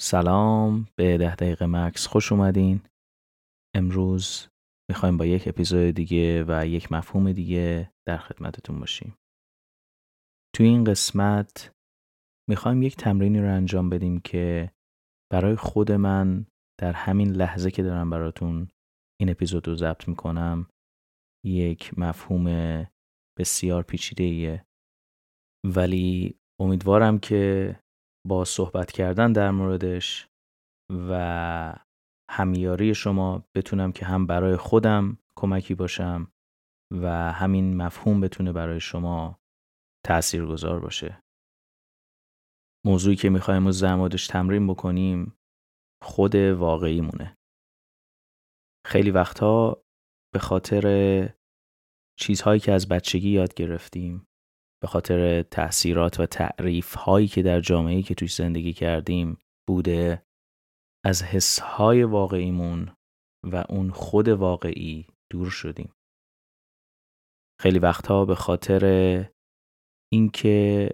[0.00, 2.80] سلام به ده دقیقه مکس خوش اومدین.
[3.76, 4.48] امروز
[4.90, 9.14] می‌خوایم با یک اپیزود دیگه و یک مفهوم دیگه در خدمتتون باشیم.
[10.56, 11.72] تو این قسمت
[12.48, 14.70] می‌خوایم یک تمرینی رو انجام بدیم که
[15.32, 16.46] برای خود من
[16.80, 18.68] در همین لحظه که دارم براتون
[19.20, 20.68] این اپیزود رو ضبط می‌کنم
[21.46, 22.46] یک مفهوم
[23.38, 24.66] بسیار پیچیده ایه
[25.66, 27.76] ولی امیدوارم که
[28.26, 30.28] با صحبت کردن در موردش
[31.10, 31.74] و
[32.30, 36.32] همیاری شما بتونم که هم برای خودم کمکی باشم
[37.02, 39.38] و همین مفهوم بتونه برای شما
[40.06, 41.22] تأثیر گذار باشه.
[42.86, 45.36] موضوعی که می‌خوایم از موردش تمرین بکنیم
[46.02, 47.36] خود واقعی مونه
[48.86, 49.84] خیلی وقتها
[50.34, 51.34] به خاطر
[52.20, 54.26] چیزهایی که از بچگی یاد گرفتیم
[54.84, 59.38] به خاطر تأثیرات و تعریف هایی که در جامعه که توش زندگی کردیم
[59.68, 60.26] بوده
[61.04, 62.96] از حسهای واقعیمون
[63.44, 65.92] و اون خود واقعی دور شدیم.
[67.60, 68.84] خیلی وقتها به خاطر
[70.12, 70.90] اینکه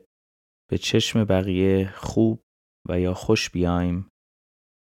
[0.70, 2.42] به چشم بقیه خوب
[2.88, 4.08] و یا خوش بیایم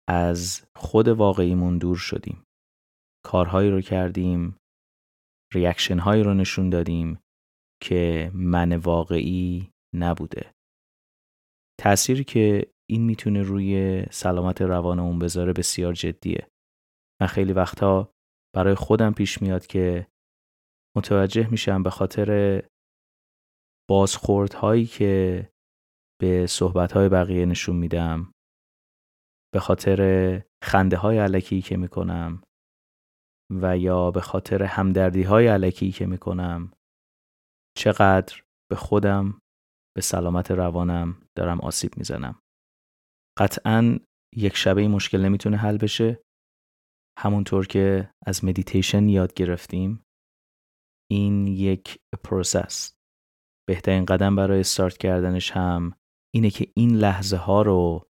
[0.10, 2.44] از خود واقعیمون دور شدیم.
[3.26, 4.58] کارهایی رو کردیم
[5.54, 7.20] ریاکشن هایی رو نشون دادیم
[7.82, 10.54] که من واقعی نبوده.
[11.80, 16.48] تأثیری که این می‌تونه روی سلامت روان اون بذاره بسیار جدیه.
[17.22, 18.14] من خیلی وقتها
[18.56, 20.08] برای خودم پیش میاد که
[20.98, 22.62] متوجه میشم به خاطر
[23.90, 25.50] بازخوردهایی که
[26.22, 28.34] به صحبتهای بقیه نشون میدم
[29.54, 30.00] به خاطر
[30.64, 32.44] خنده های الکی که می‌کنم
[33.62, 36.72] و یا به خاطر همدردی های الکی که می‌کنم
[37.78, 39.42] چقدر به خودم
[39.96, 42.42] به سلامت روانم دارم آسیب می‌زنم.
[43.40, 44.00] قطعا
[44.36, 46.24] یک شبه این مشکل نمی‌تونه حل بشه.
[47.20, 50.04] همونطور که از مدیتیشن یاد گرفتیم
[51.12, 52.94] این یک process ـه
[53.68, 55.96] بهترین قدم برای استارت کردنش هم
[56.34, 58.10] اینه که این لحظه ها رو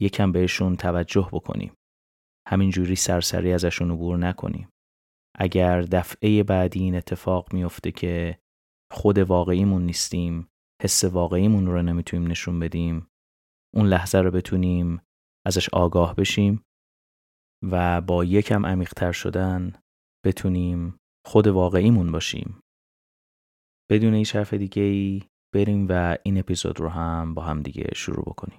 [0.00, 1.74] یکم بهشون توجه بکنیم.
[2.48, 4.68] همینجوری سرسری ازشون عبور نکنیم.
[5.38, 8.38] اگر دفعه بعدی این اتفاق میفته که
[8.92, 10.48] خود واقعیمون نیستیم
[10.82, 13.06] حس واقعیمون رو نمی‌تونیم نشون بدیم
[13.74, 15.00] اون لحظه رو بتونیم
[15.46, 16.64] ازش آگاه بشیم
[17.70, 19.72] و با یکم عمیقتر شدن
[20.24, 22.60] بتونیم خود واقعیمون باشیم.
[23.90, 25.22] بدون هیچ حرف دیگه ای
[25.54, 28.58] بریم و این اپیزود رو هم با هم دیگه شروع بکنیم.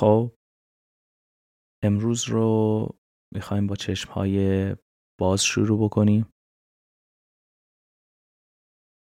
[0.00, 0.36] خب
[1.84, 2.88] امروز رو
[3.34, 4.36] می‌خوایم با چشم های
[5.20, 6.32] باز شروع بکنیم.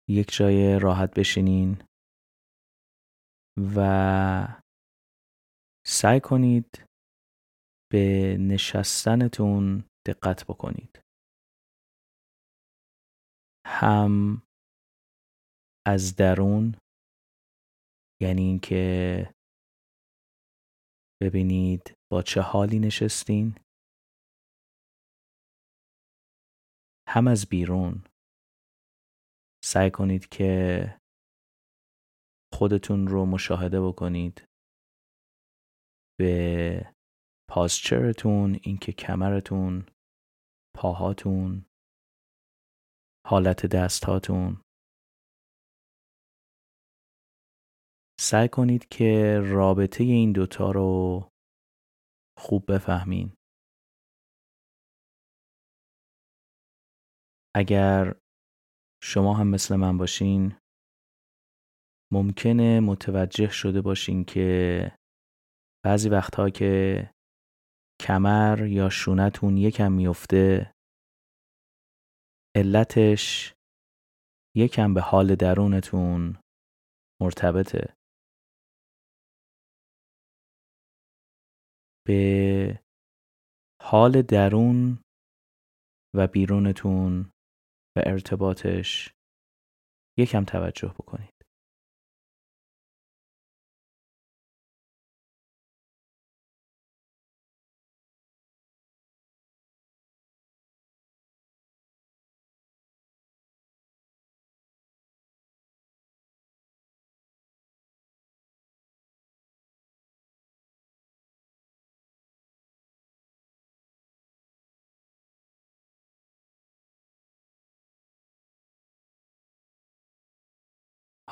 [0.09, 1.85] یک جای راحت بشینین
[3.77, 3.79] و
[5.87, 6.85] سعی کنید
[7.93, 11.01] به نشستنتون دقت بکنید.
[13.67, 14.43] هم
[15.87, 16.77] از درون
[18.23, 19.35] یعنی اینکه
[21.23, 23.55] ببینید با چه حالی نشستین.
[27.09, 28.05] هم از بیرون.
[29.65, 30.85] سعی کنید که
[32.55, 34.45] خودتون رو مشاهده بکنید.
[36.19, 36.95] به
[37.51, 39.87] پاسچرتون اینکه کمرتون
[40.77, 41.67] پاهاتون
[43.27, 44.63] حالت دستهاتون.
[48.23, 51.21] سعی کنید که رابطه این دوتا رو
[52.39, 53.33] خوب بفهمین.
[57.57, 58.15] اگر
[59.03, 60.57] شما هم مثل من باشین
[62.13, 64.97] ممکنه متوجه شده باشین که
[65.85, 67.11] بعضی وقتها که
[68.01, 70.73] کمر یا شونتون یکم میفته
[72.57, 73.55] علتش
[74.57, 76.39] یکم به حال درونتون
[77.23, 78.02] مرتبطه
[82.07, 82.81] به
[83.83, 84.99] حال درون
[86.15, 87.21] و بیرونتون
[87.97, 89.15] و ارتباطش
[90.19, 91.32] یکم توجه بکنید.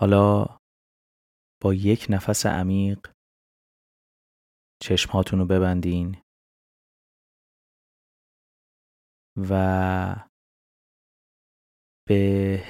[0.00, 0.58] حالا
[1.62, 2.98] با یک نفس عمیق
[4.82, 6.22] چشمهاتون رو ببندین
[9.50, 9.52] و
[12.08, 12.14] به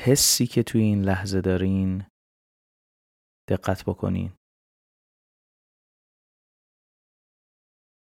[0.04, 2.06] حسی که توی این لحظه دارین
[3.50, 4.32] دقت بکنین.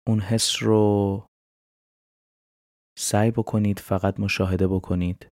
[0.07, 1.25] اون حس رو
[2.99, 5.32] سعی بکنید فقط مشاهده بکنید.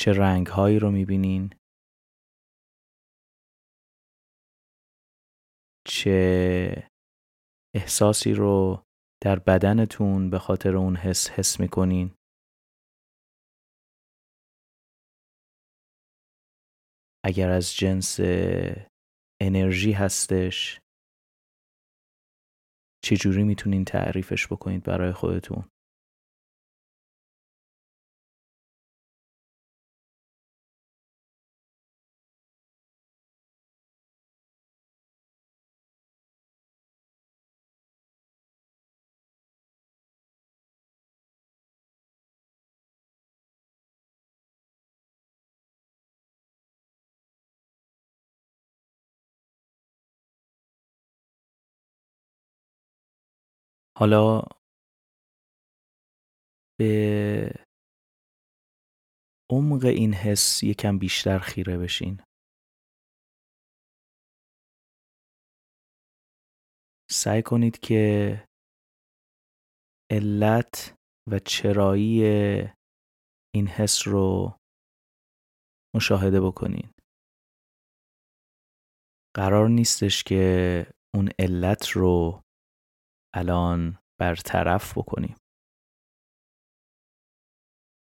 [0.00, 1.50] چه رنگ هایی رو می‌بینین
[5.86, 6.90] چه
[7.74, 8.82] احساسی رو
[9.22, 12.14] در بدنتون به خاطر اون حس حس می‌کنین.
[17.24, 18.20] اگر از جنس
[19.40, 20.80] انرژی هستش
[23.04, 25.64] چجوری می‌تونین تعریفش بکنید برای خودتون؟
[54.00, 54.42] حالا
[56.78, 57.66] به
[59.50, 62.22] عمق این حس یکم بیشتر خیره بشین.
[67.10, 68.34] سعی کنید که
[70.10, 70.94] علت
[71.30, 72.22] و چرایی
[73.54, 74.56] این حس رو
[75.96, 76.90] مشاهده بکنین.
[79.36, 82.42] قرار نیستش که اون علت رو
[83.34, 85.36] الان برطرف بکنیم.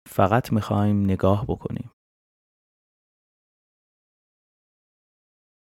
[0.08, 1.92] فقط می‌خوایم نگاه بکنیم.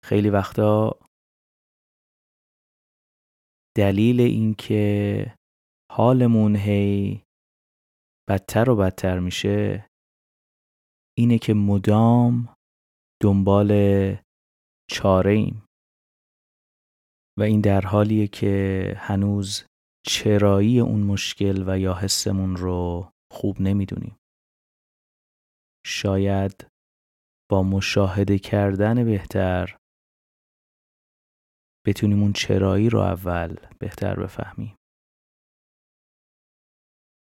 [0.06, 1.00] خیلی وقتا
[3.78, 5.26] دلیل اینکه
[5.92, 7.24] حالمون هی
[8.30, 9.90] بدتر و بدتر میشه
[11.18, 12.56] اینه که مدام
[13.24, 13.72] دنبال
[14.92, 15.66] چاره ایم
[17.40, 19.66] و این در حالیه که هنوز
[20.06, 24.18] چرایی اون مشکل و یا حسمون رو خوب نمی‌دونیم.
[25.86, 26.68] شاید
[27.52, 29.78] با مشاهده کردن بهتر
[31.88, 34.76] بتونیم اون چرایی رو اول بهتر بفهمیم.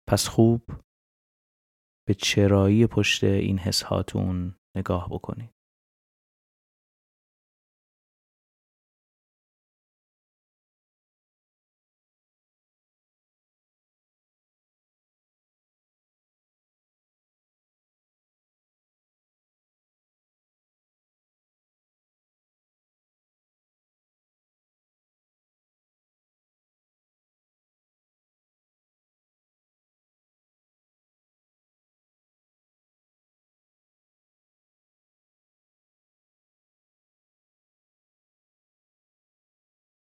[0.09, 0.63] پس خوب
[2.07, 5.58] به چرایی پشت این حس هاتون نگاه بکنید.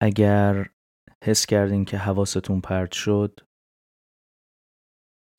[0.02, 0.70] اگر
[1.24, 3.40] حس کردین که حواستون پرت شد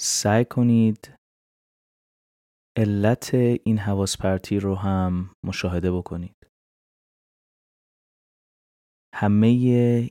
[0.02, 1.16] سعی کنید
[2.78, 3.34] علت
[3.66, 6.36] این حواس پرتی رو هم مشاهده بکنید.
[9.16, 9.48] همه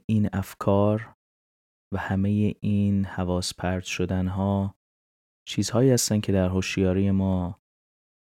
[0.08, 1.14] این افکار
[1.94, 4.74] و همه این حواس پرت شدن ها
[5.48, 7.60] چیزهایی هستن که در هوشیاری ما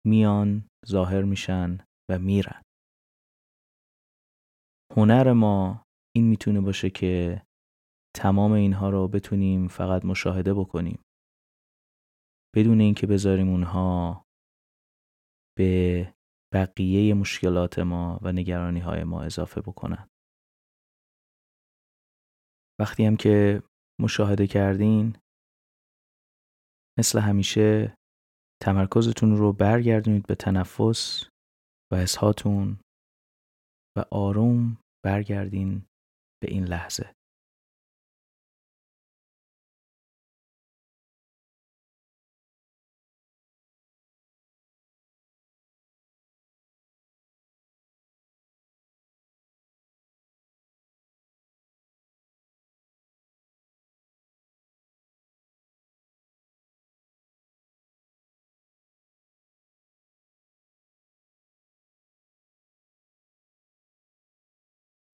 [0.06, 1.78] میان ظاهر میشن
[2.10, 2.62] و میرن.
[4.96, 5.84] هنر ما
[6.16, 7.42] این می‌تونه باشه که
[8.16, 11.02] تمام اینها رو بتونیم فقط مشاهده بکنیم.
[12.56, 14.24] بدون اینکه بذاریم اونها
[15.58, 16.14] به
[16.54, 20.08] بقیه مشکلات ما و نگرانی های ما اضافه بکنن.
[22.80, 23.62] وقتی هم که
[24.00, 25.16] مشاهده کردین
[26.98, 27.94] مثل همیشه
[28.62, 31.28] تمرکزتون رو برگردونید به تنفس
[31.92, 32.78] و حسهاتون
[33.98, 35.82] و آروم برگردین
[36.44, 37.14] این لحظه.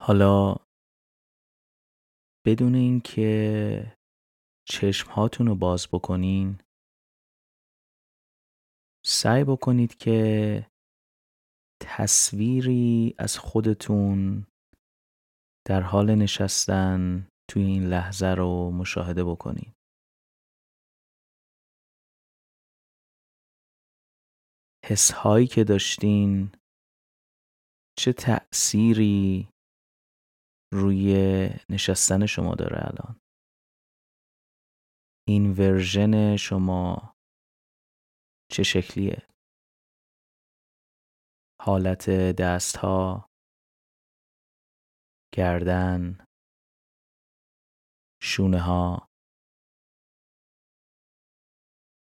[0.01, 0.57] حالا
[2.51, 3.97] بدون اینکه
[4.69, 6.59] چشم رو باز بکنین
[9.07, 10.67] سعی بکنید که
[11.83, 14.47] تصویری از خودتون
[15.67, 19.73] در حال نشستن توی این لحظه رو مشاهده بکنید.
[24.85, 26.53] حسهایی که داشتین
[27.99, 29.49] چه تأثیری
[30.73, 31.15] روی
[31.71, 33.21] نشستن شما داره الان.
[35.29, 37.15] این ورژن شما
[38.51, 39.27] چه شکلیه؟
[41.61, 43.27] حالت دست ها
[45.35, 46.25] گردن
[48.23, 49.09] شونه ها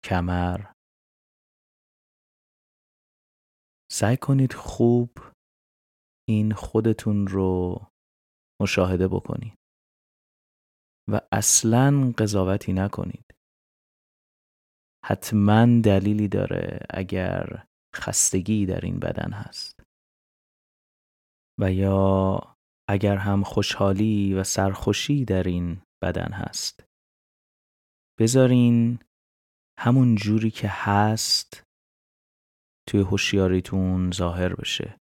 [0.04, 0.72] کمر.
[3.92, 5.10] سعی کنید خوب
[6.28, 7.80] این خودتون رو
[8.60, 9.54] مشاهده بکنید.
[11.10, 13.34] و اصلا قضاوتی نکنید.
[15.04, 19.80] حتما دلیلی داره اگر خستگی در این بدن هست.
[21.60, 22.40] و یا
[22.88, 26.84] اگر هم خوشحالی و سرخوشی در این بدن هست.
[28.20, 28.98] بذارین
[29.78, 31.62] همون جوری که هست
[32.88, 34.98] توی هوشیاریتون ظاهر بشه.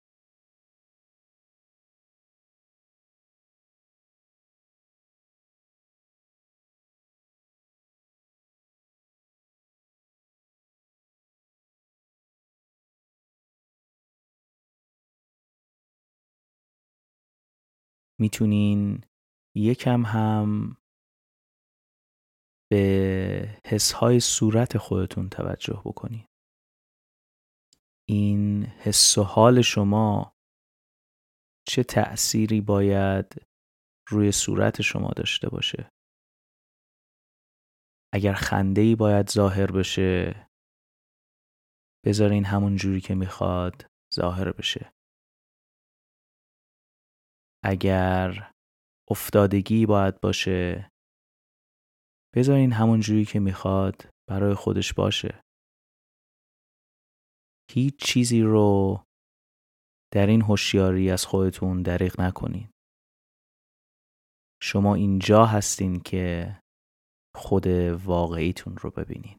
[18.20, 19.04] می‌تونین
[19.56, 20.76] یکم هم
[22.70, 26.26] به حسهای صورت خودتون توجه بکنین.
[28.08, 30.36] این حس و حال شما
[31.68, 33.46] چه تأثیری باید
[34.08, 35.90] روی صورت شما داشته باشه؟
[38.14, 40.48] اگر خنده ای باید ظاهر بشه
[42.06, 44.93] بذارین همون جوری که می‌خواد ظاهر بشه.
[47.64, 48.52] اگر
[49.10, 50.90] افتادگی باید باشه
[52.34, 55.40] بذارین همون جوری که می‌خواد برای خودش باشه.
[57.70, 59.02] هیچ چیزی رو
[60.12, 62.68] در این هوشیاری از خودتون دریغ نکنین.
[64.62, 66.56] شما اینجا هستین که
[67.36, 67.66] خود
[68.04, 69.38] واقعیتون رو ببینین.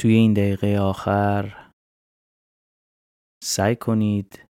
[0.00, 1.70] توی این دقیقه آخر
[3.44, 4.44] سعی کنید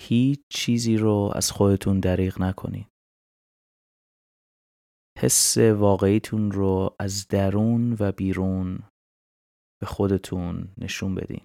[0.00, 2.88] هیچ چیزی رو از خودتون دریغ نکنید.
[5.18, 8.78] حس واقعیتون رو از درون و بیرون
[9.80, 11.44] به خودتون نشون بدین.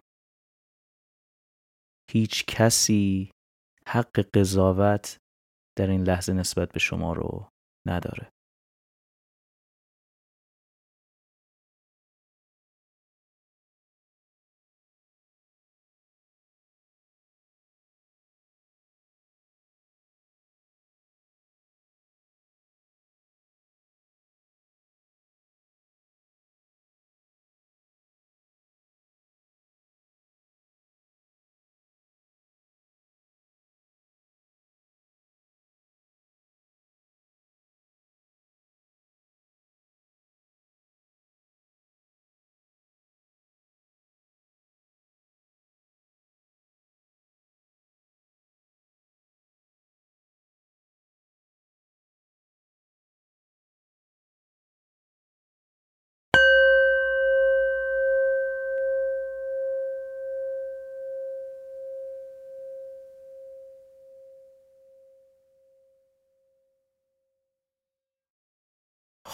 [2.12, 3.32] هیچ کسی
[3.88, 5.18] حق قضاوت
[5.78, 7.50] در این لحظه نسبت به شما رو
[7.88, 8.32] نداره.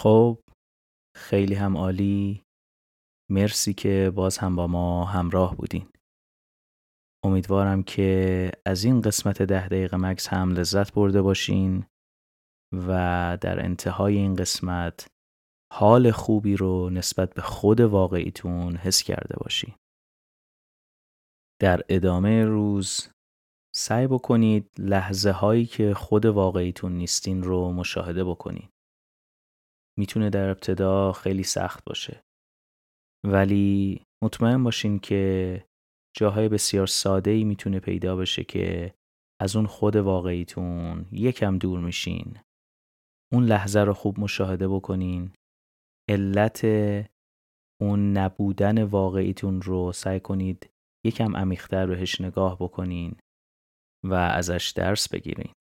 [0.04, 0.40] خب
[1.18, 2.44] خیلی هم عالی.
[3.32, 5.90] مرسی که باز هم با ما همراه بودین.
[7.26, 11.86] امیدوارم که از این قسمت ده دقیقه مکس هم لذت برده باشین
[12.74, 15.08] و در انتهای این قسمت
[15.74, 19.76] حال خوبی رو نسبت به خود واقعیتون حس کرده باشین.
[21.62, 23.10] در ادامه روز
[23.76, 28.79] سعی بکنید لحظه هایی که خود واقعیتون نیستین رو مشاهده بکنید
[30.00, 32.24] می‌تونه در ابتدا خیلی سخت باشه.
[33.26, 35.66] ولی مطمئن باشین که
[36.18, 38.94] جاهای بسیار ساده ای می‌تونه پیدا بشه که
[39.42, 42.40] از اون خود واقعیتون یکم دور میشین.
[43.34, 45.32] اون لحظه رو خوب مشاهده بکنین.
[46.10, 46.66] علت
[47.82, 50.70] اون نبودن واقعیتون رو سعی کنید
[51.06, 53.16] یکم عمیقتر بهش نگاه بکنین
[54.06, 55.54] و ازش درس بگیرین.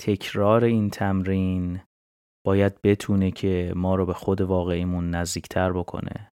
[0.00, 1.80] تکرار این تمرین
[2.46, 6.32] باید بتونه که ما رو به خود واقعیمون نزدیکتر بکنه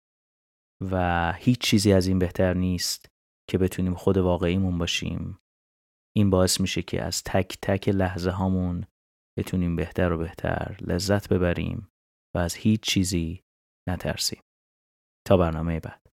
[0.90, 3.06] و هیچ چیزی از این بهتر نیست
[3.50, 5.38] که بتونیم خود واقعیمون باشیم.
[6.16, 8.86] این باعث میشه که از تک تک لحظه هامون
[9.38, 11.88] بتونیم بهتر و بهتر لذت ببریم
[12.34, 13.42] و از هیچ چیزی
[13.88, 14.42] نترسیم.
[15.26, 16.07] تا برنامه بعد.